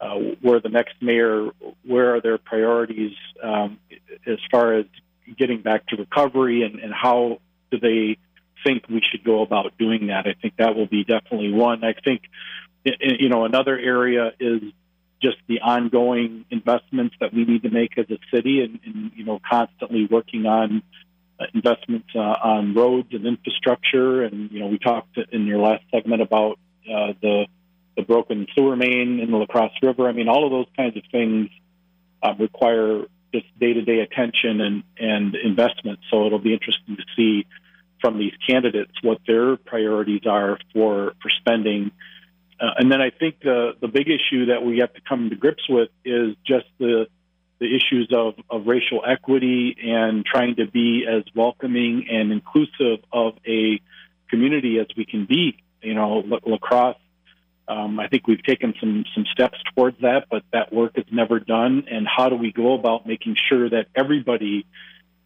[0.00, 1.50] uh, where the next mayor
[1.84, 3.78] where are their priorities um,
[4.26, 4.86] as far as
[5.36, 8.16] getting back to recovery and, and how do they
[8.64, 10.26] think we should go about doing that?
[10.26, 11.84] I think that will be definitely one.
[11.84, 12.22] I think,
[13.00, 14.62] you know, another area is
[15.22, 19.24] just the ongoing investments that we need to make as a city and, and you
[19.24, 20.82] know, constantly working on
[21.40, 24.22] uh, investments uh, on roads and infrastructure.
[24.22, 27.46] And you know, we talked in your last segment about uh, the
[27.96, 30.08] the broken sewer main in the La Crosse River.
[30.08, 31.48] I mean, all of those kinds of things
[32.22, 35.98] uh, require just day to day attention and and investment.
[36.10, 37.46] So it'll be interesting to see
[38.00, 41.90] from these candidates what their priorities are for for spending.
[42.60, 45.36] Uh, and then I think the the big issue that we have to come to
[45.36, 47.06] grips with is just the
[47.60, 53.34] the issues of, of racial equity and trying to be as welcoming and inclusive of
[53.46, 53.80] a
[54.30, 55.56] community as we can be.
[55.82, 56.96] You know, La, La Crosse,
[57.66, 61.38] um, I think we've taken some some steps towards that, but that work is never
[61.38, 61.84] done.
[61.90, 64.66] And how do we go about making sure that everybody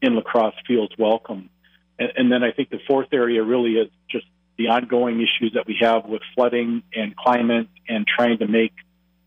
[0.01, 1.51] in La Crosse feels welcome?
[1.99, 4.27] And, and then I think the fourth area really is just
[4.59, 8.73] the ongoing issues that we have with flooding and climate and trying to make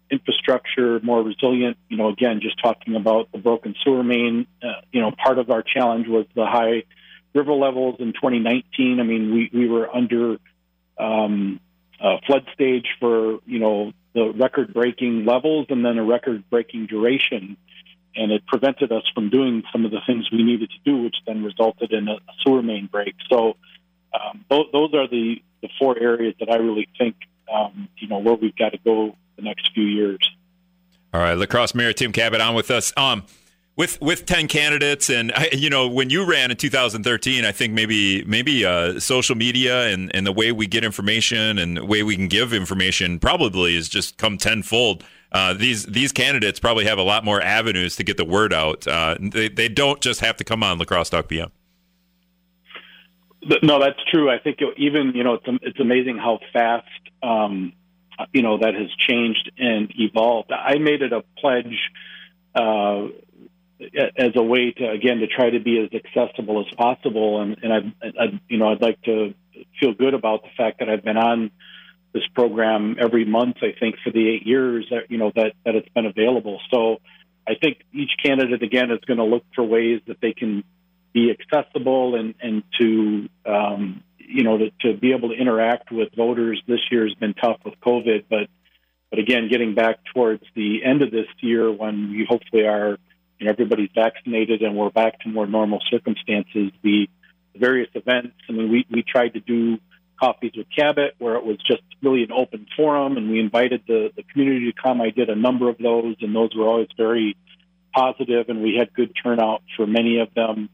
[0.10, 1.78] infrastructure more resilient.
[1.90, 4.48] You know, again, just talking about the broken sewer main.
[4.62, 6.84] Uh, you know, part of our challenge was the high
[7.34, 9.00] river levels in 2019.
[9.00, 10.38] I mean, we we were under
[10.98, 11.60] um,
[12.26, 17.58] flood stage for you know the record-breaking levels and then a record-breaking duration,
[18.16, 21.16] and it prevented us from doing some of the things we needed to do, which
[21.28, 23.16] then resulted in a, sewer main break.
[23.30, 23.58] So.
[24.16, 27.16] Um, those, those are the, the four areas that I really think
[27.54, 30.20] um, you know where we've got to go the next few years.
[31.14, 32.94] All right, La Crosse Mayor Tim Kabat on with us.
[32.98, 33.24] Um,
[33.76, 38.24] with with ten candidates, and you know when you ran in 2013, I think maybe
[38.24, 42.16] maybe uh, social media and, and the way we get information and the way we
[42.16, 45.04] can give information probably is just come tenfold.
[45.32, 48.88] Uh, these these candidates probably have a lot more avenues to get the word out.
[48.88, 51.52] Uh, they they don't just have to come on La Crosse Talk PM.
[53.62, 54.30] No, that's true.
[54.30, 56.88] I think even you know it's it's amazing how fast
[57.22, 57.74] um,
[58.34, 60.52] you know that has changed and evolved.
[60.52, 61.92] I made it a pledge
[62.56, 63.08] uh,
[64.18, 67.74] as a way to again to try to be as accessible as possible, and, and
[67.74, 69.34] I, I, you know I'd like to
[69.80, 71.52] feel good about the fact that I've been on
[72.14, 73.58] this program every month.
[73.62, 76.60] I think for the eight years that you know that that it's been available.
[76.72, 76.98] So
[77.48, 80.64] I think each candidate again is going to look for ways that they can
[81.16, 86.10] be accessible and and to um, you know, to, to be able to interact with
[86.16, 88.48] voters this year has been tough with COVID, but
[89.10, 92.98] but again, getting back towards the end of this year when we hopefully are,
[93.40, 97.08] you know, everybody's vaccinated and we're back to more normal circumstances, the
[97.56, 98.36] various events.
[98.50, 99.78] I mean, we we tried to do
[100.20, 104.12] coffees with Kabat, where it was just really an open forum, and we invited the
[104.16, 105.00] the community to come.
[105.02, 107.38] I did a number of those, and those were always very
[107.94, 110.70] positive, and we had good turnout for many of them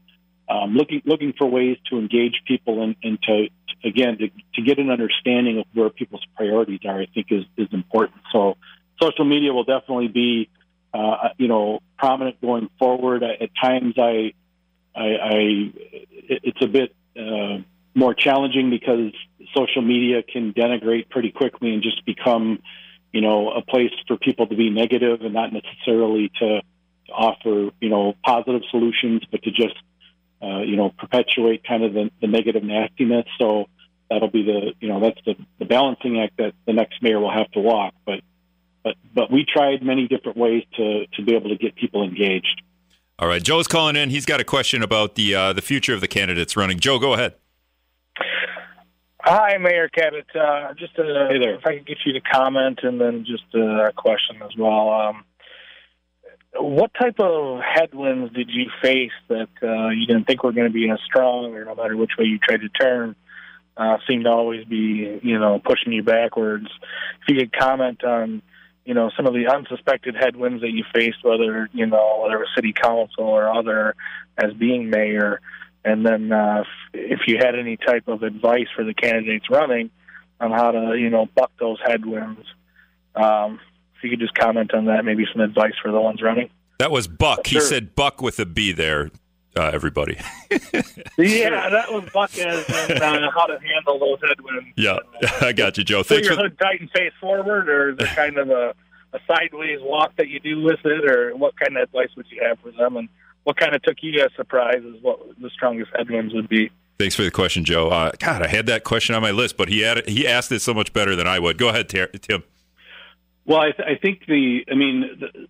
[0.48, 4.62] um, looking looking for ways to engage people and, and to, to again to, to
[4.62, 7.00] get an understanding of where people's priorities are.
[7.00, 8.20] I think is is important.
[8.32, 8.56] So
[9.00, 10.48] social media will definitely be
[10.92, 13.22] uh, you know prominent going forward.
[13.22, 14.32] At times, I,
[14.94, 15.72] I, I
[16.28, 17.62] it's a bit uh,
[17.94, 19.12] more challenging because
[19.54, 22.60] social media can denigrate pretty quickly and just become
[23.12, 26.60] you know a place for people to be negative and not necessarily to
[27.10, 29.74] offer you know positive solutions, but to just
[30.42, 33.26] uh, you know, perpetuate kind of the, the negative nastiness.
[33.38, 33.66] So
[34.10, 37.32] that'll be the, you know, that's the, the balancing act that the next mayor will
[37.32, 37.94] have to walk.
[38.04, 38.20] But,
[38.82, 42.62] but, but we tried many different ways to, to be able to get people engaged.
[43.18, 44.10] All right, Joe's calling in.
[44.10, 46.80] He's got a question about the uh, the future of the candidates running.
[46.80, 47.34] Joe, go ahead.
[49.20, 50.34] Hi, Mayor Kabat.
[50.34, 51.54] Uh, just uh, hey there.
[51.54, 54.90] if I could get you to comment and then just uh, a question as well.
[54.90, 55.24] Um,
[56.54, 60.72] what type of headwinds did you face that uh, you didn't think were going to
[60.72, 63.16] be as strong, or no matter which way you tried to turn,
[63.76, 66.66] uh, seemed to always be, you know, pushing you backwards?
[67.22, 68.42] If you could comment on,
[68.84, 72.40] you know, some of the unsuspected headwinds that you faced, whether you know, whether it
[72.40, 73.94] was city council or other,
[74.36, 75.40] as being mayor,
[75.84, 79.90] and then uh, if you had any type of advice for the candidates running
[80.38, 82.44] on how to, you know, buck those headwinds.
[83.14, 83.60] Um,
[84.02, 86.50] you could just comment on that, maybe some advice for the ones running.
[86.78, 87.46] That was Buck.
[87.46, 89.10] He said Buck with a B there,
[89.56, 90.18] uh, everybody.
[91.18, 94.68] yeah, that was Buck as in uh, how to handle those headwinds.
[94.76, 94.98] Yeah,
[95.40, 96.02] I got you, Joe.
[96.02, 98.74] Thanks Put your hood tight and face forward, or is it kind of a,
[99.12, 102.42] a sideways walk that you do with it, or what kind of advice would you
[102.42, 103.08] have for them, and
[103.44, 106.70] what kind of took you as surprise is what the strongest headwinds would be?
[106.98, 107.88] Thanks for the question, Joe.
[107.88, 110.60] Uh, God, I had that question on my list, but he had he asked it
[110.60, 111.58] so much better than I would.
[111.58, 112.44] Go ahead, Tim.
[113.44, 115.48] Well, I, th- I think the, I mean, the,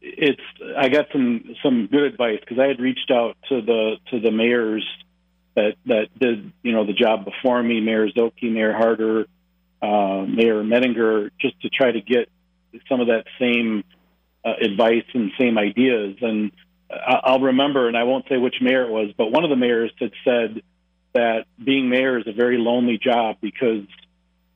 [0.00, 0.40] it's.
[0.78, 4.30] I got some some good advice because I had reached out to the to the
[4.30, 4.86] mayors
[5.54, 9.26] that that did you know the job before me, Mayor Szoke, Mayor Harter,
[9.82, 12.30] uh, Mayor Medinger, just to try to get
[12.88, 13.84] some of that same
[14.44, 16.16] uh, advice and same ideas.
[16.20, 16.52] And
[16.90, 19.90] I'll remember, and I won't say which mayor it was, but one of the mayors
[19.98, 20.62] had said
[21.14, 23.86] that being mayor is a very lonely job because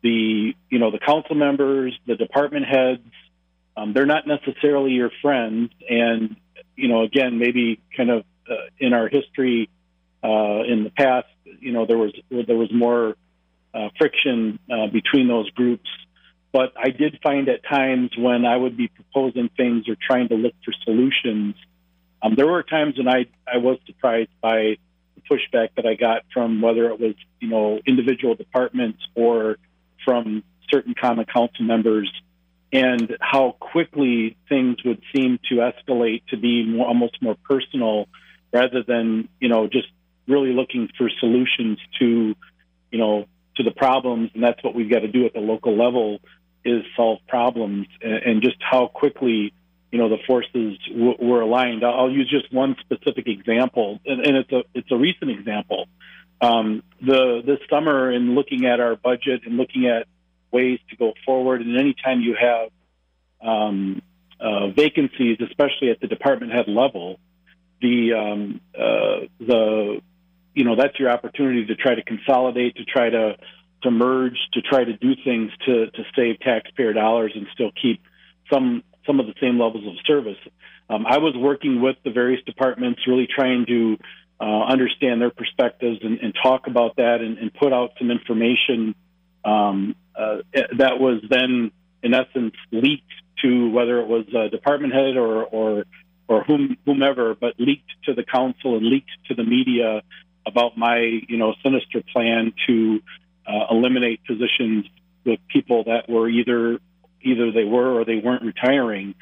[0.03, 3.03] the you know the council members, the department heads,
[3.77, 6.37] um, they're not necessarily your friends, and
[6.77, 9.69] you know again maybe kind of uh, in our history
[10.23, 13.17] uh, in the past, you know there was there was more
[13.75, 15.89] uh, friction uh, between those groups.
[16.53, 20.35] But I did find at times when I would be proposing things or trying to
[20.35, 21.55] look for solutions,
[22.23, 24.77] um, there were times when I I was surprised by
[25.15, 29.57] the pushback that I got from whether it was you know individual departments or
[30.05, 32.11] from certain common council members
[32.73, 38.07] and how quickly things would seem to escalate to be more, almost more personal
[38.53, 39.89] rather than you know just
[40.29, 42.35] really looking for solutions to
[42.91, 44.31] you know to the problems.
[44.35, 46.21] And that's what we've got to do at the local level
[46.65, 49.53] is solve problems and, and just how quickly
[49.91, 51.85] you know the forces w- were aligned.
[51.85, 55.87] I'll use just one specific example and, and it's a it's a recent example
[56.41, 60.07] um, the this summer in looking at our budget and looking at
[60.51, 61.61] ways to go forward.
[61.61, 62.71] And anytime you have
[63.43, 64.03] um,
[64.41, 67.19] uh, vacancies, especially at the department head level,
[67.81, 70.01] the um, uh, the
[70.55, 73.37] you know that's your opportunity to try to consolidate, to try to
[73.83, 78.03] to merge, to try to do things to to save taxpayer dollars and still keep
[78.53, 80.39] some some of the same levels of service.
[80.89, 83.97] Um, I was working with the various departments, really trying to
[84.41, 88.95] uh, understand their perspectives and, and talk about that and, and, put out some information
[89.45, 90.39] um, uh,
[90.79, 91.71] that was then,
[92.03, 95.85] in essence, leaked to whether it was a department head or or,
[96.27, 100.03] or whom, whomever, but leaked to the council and leaked to the media
[100.47, 103.01] about my you know sinister plan to
[103.47, 104.87] uh, eliminate positions
[105.25, 106.79] with people that were either
[107.23, 109.15] either they were or they weren't retiring,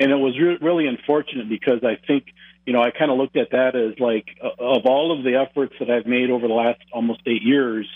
[0.00, 2.26] and it was re- really unfortunate because I think
[2.66, 5.74] you know, I kind of looked at that as like of all of the efforts
[5.80, 7.86] that I've made over the last almost eight years,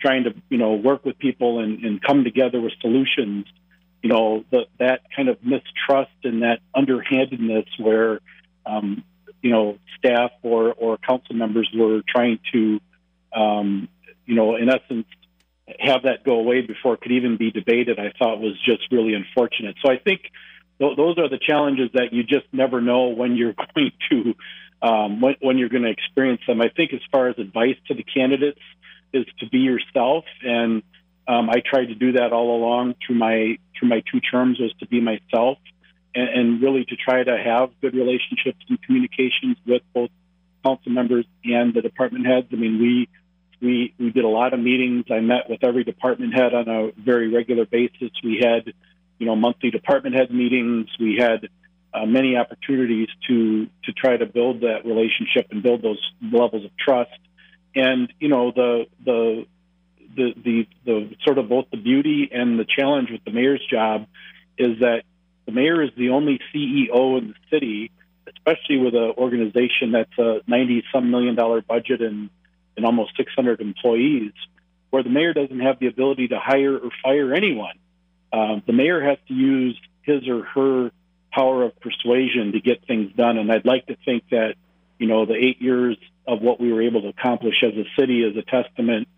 [0.00, 3.46] trying to you know work with people and, and come together with solutions.
[4.02, 8.20] You know, the, that kind of mistrust and that underhandedness where
[8.64, 9.04] um,
[9.42, 12.80] you know staff or or council members were trying to
[13.34, 13.88] um,
[14.24, 15.06] you know in essence
[15.80, 17.98] have that go away before it could even be debated.
[17.98, 19.76] I thought was just really unfortunate.
[19.84, 20.20] So I think
[20.78, 24.34] those are the challenges that you just never know when you're going to
[24.82, 26.60] um, when, when you're going to experience them.
[26.60, 28.60] I think as far as advice to the candidates
[29.12, 30.82] is to be yourself, and
[31.26, 34.72] um, I tried to do that all along through my through my two terms was
[34.80, 35.58] to be myself,
[36.14, 40.10] and, and really to try to have good relationships and communications with both
[40.64, 42.48] council members and the department heads.
[42.52, 43.08] I mean, we
[43.60, 45.06] we we did a lot of meetings.
[45.10, 48.10] I met with every department head on a very regular basis.
[48.22, 48.72] We had
[49.18, 50.88] you know, monthly department head meetings.
[50.98, 51.48] We had
[51.92, 56.70] uh, many opportunities to to try to build that relationship and build those levels of
[56.76, 57.18] trust.
[57.74, 59.46] And you know, the the
[60.14, 64.06] the the, the sort of both the beauty and the challenge with the mayor's job
[64.58, 65.02] is that
[65.46, 67.92] the mayor is the only CEO in the city,
[68.26, 72.30] especially with an organization that's a ninety some million dollar budget and
[72.76, 74.32] and almost 600 employees,
[74.90, 77.74] where the mayor doesn't have the ability to hire or fire anyone.
[78.32, 80.90] Um, the mayor has to use his or her
[81.32, 83.38] power of persuasion to get things done.
[83.38, 84.54] And I'd like to think that,
[84.98, 88.22] you know, the eight years of what we were able to accomplish as a city
[88.22, 89.08] is a testament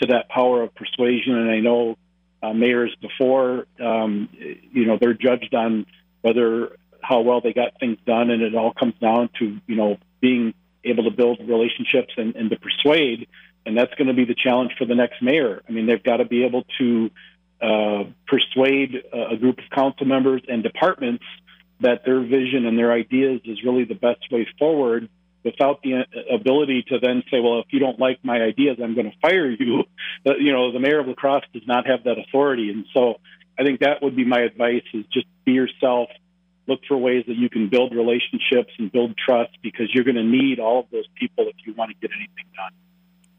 [0.00, 1.36] to that power of persuasion.
[1.36, 1.96] And I know
[2.42, 4.28] uh, mayors before, um,
[4.72, 5.86] you know, they're judged on
[6.22, 6.76] whether
[7.06, 10.54] how well they got things done, and it all comes down to you know being
[10.84, 13.28] able to build relationships and, and to persuade.
[13.64, 15.62] And that's going to be the challenge for the next mayor.
[15.68, 17.10] I mean, they've got to be able to
[17.60, 21.24] uh, persuade a group of council members and departments
[21.80, 25.08] that their vision and their ideas is really the best way forward
[25.44, 29.10] without the ability to then say, well, if you don't like my ideas, I'm going
[29.10, 29.84] to fire you.
[30.24, 32.70] But, you know, the mayor of La Crosse does not have that authority.
[32.70, 33.20] And so
[33.56, 36.08] I think that would be my advice is just be yourself,
[36.66, 40.24] look for ways that you can build relationships and build trust because you're going to
[40.24, 42.72] need all of those people if you want to get anything done.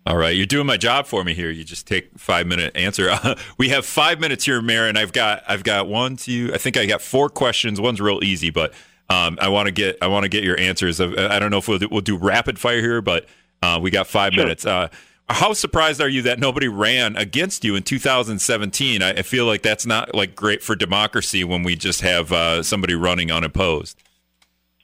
[0.08, 1.50] All right, you're doing my job for me here.
[1.52, 3.14] You just take five minute answer.
[3.58, 6.50] we have five minutes here, Mayor, and I've got I've got one, two.
[6.54, 7.82] I think I got four questions.
[7.82, 8.74] One's real easy, but
[9.10, 11.02] um, I want to get I want to get your answers.
[11.02, 13.26] I don't know if we'll do, we'll do rapid fire here, but
[13.62, 14.46] uh, we got five sure.
[14.46, 14.66] minutes.
[14.66, 14.88] Uh,
[15.28, 19.04] how surprised are you that nobody ran against you in 2017?
[19.04, 22.64] I, I, feel like that's not like great for democracy when we just have uh,
[22.64, 24.02] somebody running unopposed.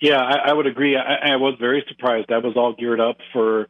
[0.02, 0.98] Yeah, I, I would agree.
[0.98, 2.30] I, I was very surprised.
[2.30, 3.70] I was all geared up for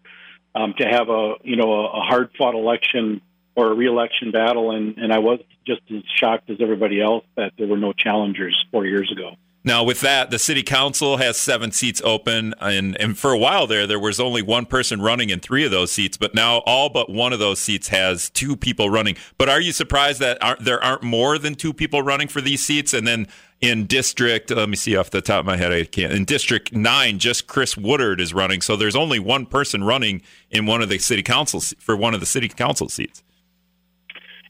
[0.56, 3.22] um, to have a you know a, a hard fought election
[3.56, 7.54] or a reelection battle, and, and I was just as shocked as everybody else that
[7.58, 9.36] there were no challengers four years ago.
[9.66, 13.66] Now, with that, the city council has seven seats open, and, and for a while
[13.66, 16.18] there, there was only one person running in three of those seats.
[16.18, 19.16] But now, all but one of those seats has two people running.
[19.38, 22.66] But are you surprised that aren't, there aren't more than two people running for these
[22.66, 22.94] seats?
[22.94, 23.28] And then
[23.62, 26.12] in district, let me see off the top of my head, I can't.
[26.12, 30.66] In district nine, just Chris Woodard is running, so there's only one person running in
[30.66, 33.24] one of the city council for one of the city council seats.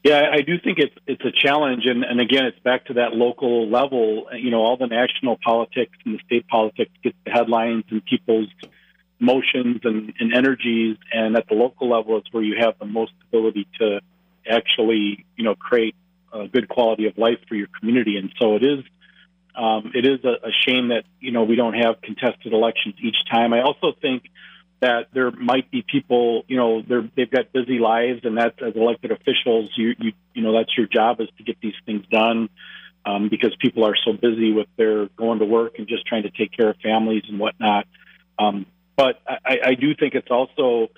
[0.04, 3.14] Yeah, I do think it's it's a challenge, and, and again, it's back to that
[3.14, 4.26] local level.
[4.34, 8.50] You know, all the national politics and the state politics get the headlines and people's
[9.18, 13.12] motions and, and energies, and at the local level, it's where you have the most
[13.28, 14.00] ability to
[14.46, 15.94] actually, you know, create
[16.34, 18.18] a good quality of life for your community.
[18.18, 18.84] And so it is,
[19.54, 23.16] um, it is a, a shame that you know we don't have contested elections each
[23.32, 23.54] time.
[23.54, 24.24] I also think
[24.84, 28.76] that there might be people, you know, they're, they've got busy lives, and that's as
[28.76, 32.50] elected officials, you, you, you know, that's your job is to get these things done
[33.06, 36.30] um, because people are so busy with their going to work and just trying to
[36.30, 37.86] take care of families and whatnot.
[38.38, 40.90] Um, but I, I do think it's also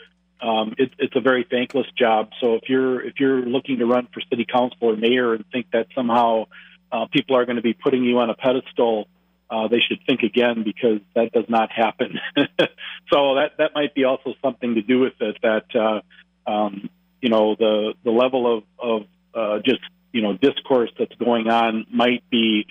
[0.42, 2.30] um, it, it's a very thankless job.
[2.40, 5.66] So if you're if you're looking to run for city council or mayor and think
[5.72, 6.46] that somehow
[6.90, 9.08] uh, people are going to be putting you on a pedestal
[9.50, 12.18] uh, they should think again because that does not happen.
[12.36, 15.36] so that that might be also something to do with it.
[15.42, 16.90] That uh, um,
[17.20, 19.80] you know the the level of of uh, just
[20.12, 22.66] you know discourse that's going on might be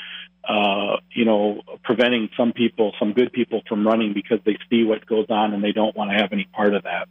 [0.47, 5.05] uh, you know preventing some people, some good people, from running because they see what
[5.05, 7.07] goes on and they don't want to have any part of that.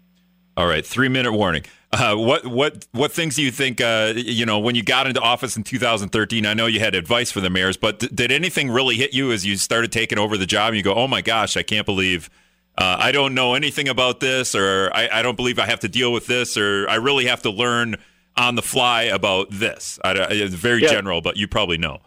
[0.56, 1.64] All right, three minute warning.
[1.92, 3.80] Uh, what what what things do you think?
[3.80, 7.30] Uh, you know, when you got into office in 2013, I know you had advice
[7.30, 10.36] for the mayors, but th- did anything really hit you as you started taking over
[10.36, 10.68] the job?
[10.68, 12.30] And you go, "Oh my gosh, I can't believe
[12.78, 15.88] uh, I don't know anything about this, or I, I, don't believe I have to
[15.88, 17.96] deal with this, or I really have to learn
[18.36, 20.90] on the fly about this." I, it's very yes.
[20.90, 22.00] general, but you probably know.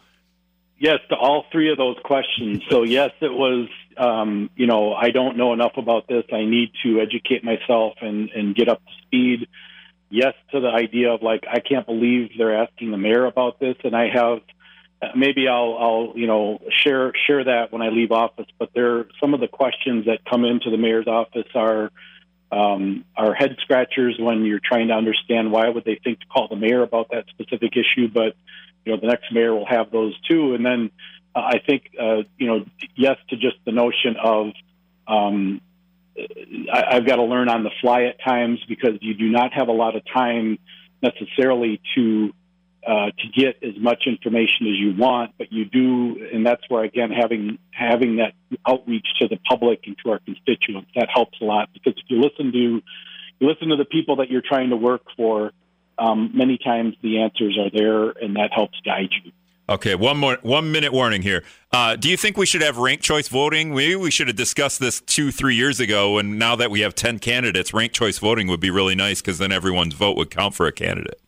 [0.77, 2.61] Yes, to all three of those questions.
[2.69, 3.67] So yes, it was
[3.97, 6.23] um, you know, I don't know enough about this.
[6.31, 9.47] I need to educate myself and, and get up to speed.
[10.09, 13.75] Yes, to the idea of like, I can't believe they're asking the mayor about this.
[13.83, 14.39] And I have,
[15.15, 18.47] maybe I'll, I'll, you know, share, share that when I leave office.
[18.57, 21.91] But there, some of the questions that come into the mayor's office are,
[22.51, 26.47] um, are head scratchers when you're trying to understand why would they think to call
[26.47, 28.07] the mayor about that specific issue.
[28.07, 28.35] But,
[28.85, 30.53] you know, the next mayor will have those too.
[30.53, 30.91] And then,
[31.39, 32.65] I think, uh, you know,
[32.95, 34.51] yes to just the notion of
[35.07, 35.61] um,
[36.71, 39.67] I, I've got to learn on the fly at times because you do not have
[39.67, 40.57] a lot of time
[41.01, 42.33] necessarily to
[42.85, 46.83] uh, to get as much information as you want, but you do, and that's where
[46.83, 48.33] again having having that
[48.65, 52.21] outreach to the public and to our constituents that helps a lot because if you
[52.21, 52.81] listen to you
[53.41, 55.51] listen to the people that you're trying to work for,
[55.99, 59.31] um, many times the answers are there, and that helps guide you.
[59.69, 61.43] Okay, one more one minute warning here.
[61.73, 63.75] Uh, do you think we should have ranked choice voting?
[63.75, 66.17] Maybe we should have discussed this two, three years ago.
[66.17, 69.39] And now that we have ten candidates, ranked choice voting would be really nice because
[69.39, 71.19] then everyone's vote would count for a candidate.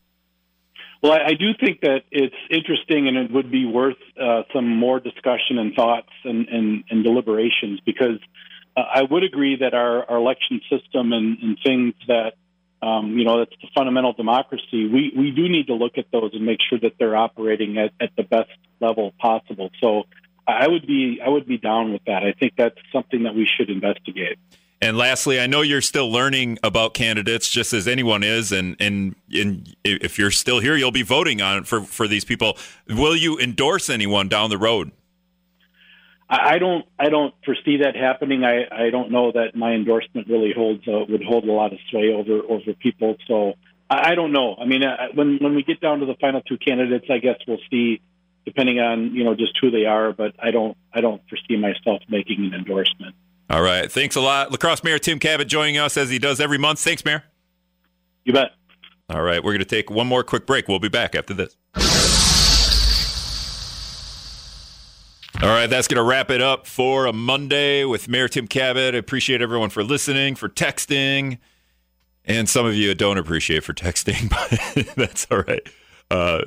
[1.02, 4.68] Well, I, I do think that it's interesting, and it would be worth uh, some
[4.68, 8.18] more discussion and thoughts and, and, and deliberations because
[8.76, 12.34] uh, I would agree that our, our election system and, and things that
[12.82, 14.88] um, you know, that's the fundamental democracy.
[14.88, 17.92] We we do need to look at those and make sure that they're operating at,
[18.00, 18.50] at the best
[18.80, 19.70] level possible.
[19.80, 20.04] So
[20.46, 22.22] I would be I would be down with that.
[22.22, 24.38] I think that's something that we should investigate.
[24.82, 29.14] And lastly, I know you're still learning about candidates, just as anyone is, and and,
[29.30, 32.56] and if you're still here, you'll be voting on for for these people.
[32.88, 34.90] Will you endorse anyone down the road?
[36.30, 38.44] I don't I don't foresee that happening.
[38.44, 41.80] I, I don't know that my endorsement really holds uh, would hold a lot of
[41.90, 43.16] sway over over people.
[43.26, 43.54] So
[43.90, 44.54] I, I don't know.
[44.56, 47.36] I mean, uh, when when we get down to the final two candidates, I guess
[47.48, 48.00] we'll see,
[48.44, 50.12] depending on you know just who they are.
[50.12, 53.16] But I don't I don't foresee myself making an endorsement.
[53.50, 53.90] All right.
[53.90, 56.78] Thanks a lot, La Crosse Mayor Tim Kabat joining us as he does every month.
[56.78, 57.24] Thanks, Mayor.
[58.24, 58.52] You bet.
[59.08, 59.42] All right.
[59.42, 60.68] We're going to take one more quick break.
[60.68, 61.56] We'll be back after this.
[65.42, 68.94] All right, that's going to wrap it up for a Monday with Mayor Tim Kabat.
[68.94, 71.38] I appreciate everyone for listening, for texting,
[72.26, 74.28] and some of you don't appreciate for texting,
[74.76, 75.66] but that's all right.
[76.10, 76.42] Uh,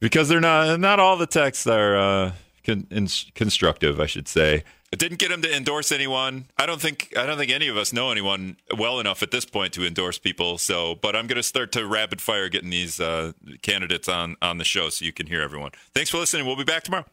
[0.00, 2.32] because they're not not all the texts are uh,
[2.64, 3.06] con- in-
[3.36, 4.64] constructive, I should say.
[4.92, 6.46] I didn't get him to endorse anyone.
[6.58, 9.44] I don't think I don't think any of us know anyone well enough at this
[9.44, 10.58] point to endorse people.
[10.58, 13.32] So, but I'm going to start to rapid fire getting these uh,
[13.62, 15.70] candidates on on the show so you can hear everyone.
[15.94, 16.44] Thanks for listening.
[16.44, 17.04] We'll be back tomorrow.